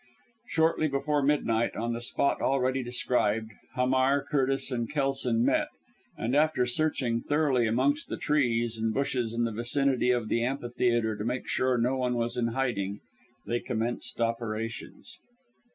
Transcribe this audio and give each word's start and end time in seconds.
Shortly 0.47 0.87
before 0.87 1.21
midnight, 1.21 1.75
on 1.75 1.93
the 1.93 2.01
spot 2.01 2.41
already 2.41 2.81
described, 2.81 3.51
Hamar, 3.75 4.23
Curtis 4.23 4.71
and 4.71 4.91
Kelson 4.91 5.45
met; 5.45 5.67
and, 6.17 6.35
after 6.35 6.65
searching 6.65 7.21
thoroughly 7.21 7.67
amongst 7.67 8.09
the 8.09 8.17
trees 8.17 8.79
and 8.79 8.95
bushes 8.95 9.31
in 9.35 9.43
the 9.43 9.51
vicinity 9.51 10.09
of 10.09 10.27
the 10.27 10.43
amphitheatre 10.43 11.15
to 11.17 11.23
make 11.23 11.47
sure 11.47 11.77
no 11.77 11.97
one 11.97 12.15
was 12.15 12.35
in 12.35 12.47
hiding, 12.47 12.99
they 13.45 13.59
commenced 13.59 14.19
operations. 14.19 15.19